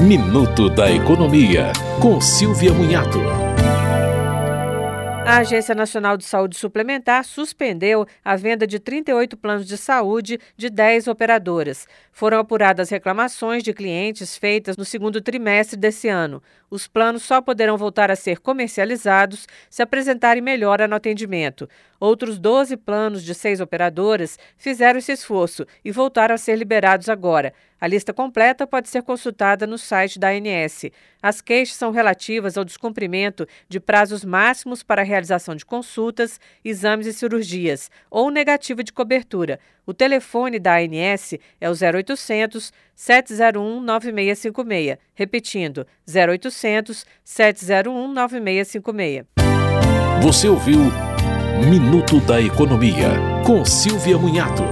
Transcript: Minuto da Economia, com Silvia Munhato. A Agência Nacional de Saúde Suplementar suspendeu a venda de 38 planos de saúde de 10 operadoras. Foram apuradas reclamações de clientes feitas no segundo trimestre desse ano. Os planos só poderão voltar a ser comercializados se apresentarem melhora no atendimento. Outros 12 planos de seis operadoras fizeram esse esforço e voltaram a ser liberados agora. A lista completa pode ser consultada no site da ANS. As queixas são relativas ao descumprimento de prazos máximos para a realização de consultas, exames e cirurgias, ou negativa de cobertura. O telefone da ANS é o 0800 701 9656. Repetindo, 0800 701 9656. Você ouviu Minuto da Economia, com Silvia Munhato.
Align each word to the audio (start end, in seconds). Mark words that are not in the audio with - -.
Minuto 0.00 0.70
da 0.70 0.88
Economia, 0.88 1.72
com 2.00 2.20
Silvia 2.20 2.72
Munhato. 2.72 3.18
A 5.26 5.38
Agência 5.38 5.74
Nacional 5.74 6.16
de 6.16 6.24
Saúde 6.24 6.56
Suplementar 6.56 7.24
suspendeu 7.24 8.06
a 8.24 8.36
venda 8.36 8.64
de 8.64 8.78
38 8.78 9.36
planos 9.36 9.66
de 9.66 9.76
saúde 9.76 10.38
de 10.56 10.70
10 10.70 11.08
operadoras. 11.08 11.86
Foram 12.12 12.38
apuradas 12.38 12.90
reclamações 12.90 13.64
de 13.64 13.74
clientes 13.74 14.38
feitas 14.38 14.76
no 14.76 14.84
segundo 14.84 15.20
trimestre 15.20 15.76
desse 15.76 16.08
ano. 16.08 16.40
Os 16.70 16.86
planos 16.86 17.24
só 17.24 17.42
poderão 17.42 17.76
voltar 17.76 18.10
a 18.10 18.16
ser 18.16 18.38
comercializados 18.38 19.46
se 19.68 19.82
apresentarem 19.82 20.42
melhora 20.42 20.86
no 20.86 20.94
atendimento. 20.94 21.68
Outros 22.00 22.38
12 22.38 22.76
planos 22.76 23.24
de 23.24 23.34
seis 23.34 23.60
operadoras 23.60 24.38
fizeram 24.56 24.98
esse 24.98 25.12
esforço 25.12 25.66
e 25.84 25.90
voltaram 25.90 26.36
a 26.36 26.38
ser 26.38 26.56
liberados 26.56 27.08
agora. 27.08 27.52
A 27.80 27.86
lista 27.86 28.12
completa 28.12 28.66
pode 28.66 28.88
ser 28.88 29.02
consultada 29.02 29.66
no 29.66 29.78
site 29.78 30.18
da 30.18 30.28
ANS. 30.30 30.86
As 31.22 31.40
queixas 31.40 31.76
são 31.76 31.90
relativas 31.90 32.58
ao 32.58 32.64
descumprimento 32.64 33.46
de 33.68 33.78
prazos 33.78 34.24
máximos 34.24 34.82
para 34.82 35.02
a 35.02 35.04
realização 35.04 35.54
de 35.54 35.64
consultas, 35.64 36.40
exames 36.64 37.06
e 37.06 37.12
cirurgias, 37.12 37.90
ou 38.10 38.30
negativa 38.30 38.82
de 38.82 38.92
cobertura. 38.92 39.60
O 39.86 39.94
telefone 39.94 40.58
da 40.58 40.76
ANS 40.76 41.34
é 41.60 41.70
o 41.70 41.72
0800 41.72 42.72
701 42.94 43.80
9656. 43.80 44.98
Repetindo, 45.14 45.86
0800 46.06 47.06
701 47.24 48.12
9656. 48.12 49.24
Você 50.20 50.48
ouviu 50.48 50.80
Minuto 51.66 52.20
da 52.20 52.40
Economia, 52.40 53.10
com 53.44 53.64
Silvia 53.64 54.16
Munhato. 54.16 54.62